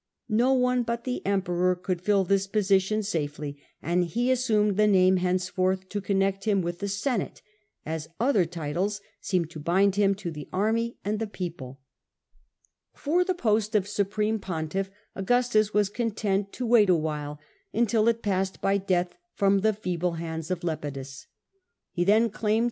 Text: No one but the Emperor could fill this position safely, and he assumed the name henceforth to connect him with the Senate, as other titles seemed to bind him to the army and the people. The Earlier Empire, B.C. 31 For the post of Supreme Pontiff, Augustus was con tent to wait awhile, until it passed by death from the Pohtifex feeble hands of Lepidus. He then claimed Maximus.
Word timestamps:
No 0.29 0.53
one 0.53 0.81
but 0.81 1.03
the 1.03 1.23
Emperor 1.27 1.75
could 1.75 2.01
fill 2.01 2.23
this 2.23 2.47
position 2.47 3.03
safely, 3.03 3.61
and 3.83 4.03
he 4.05 4.31
assumed 4.31 4.75
the 4.75 4.87
name 4.87 5.17
henceforth 5.17 5.87
to 5.89 6.01
connect 6.01 6.45
him 6.45 6.63
with 6.63 6.79
the 6.79 6.87
Senate, 6.87 7.43
as 7.85 8.09
other 8.19 8.43
titles 8.45 8.99
seemed 9.19 9.51
to 9.51 9.59
bind 9.59 9.97
him 9.97 10.15
to 10.15 10.31
the 10.31 10.49
army 10.51 10.97
and 11.05 11.19
the 11.19 11.27
people. 11.27 11.81
The 12.95 13.11
Earlier 13.11 13.21
Empire, 13.21 13.25
B.C. 13.25 13.27
31 13.27 13.27
For 13.27 13.27
the 13.27 13.39
post 13.53 13.75
of 13.75 13.87
Supreme 13.87 14.39
Pontiff, 14.39 14.89
Augustus 15.15 15.71
was 15.71 15.89
con 15.89 16.09
tent 16.09 16.51
to 16.53 16.65
wait 16.65 16.89
awhile, 16.89 17.39
until 17.71 18.07
it 18.07 18.23
passed 18.23 18.59
by 18.59 18.79
death 18.79 19.13
from 19.35 19.59
the 19.59 19.69
Pohtifex 19.71 19.77
feeble 19.81 20.13
hands 20.13 20.49
of 20.49 20.63
Lepidus. 20.63 21.27
He 21.91 22.03
then 22.03 22.31
claimed 22.31 22.33
Maximus. 22.53 22.59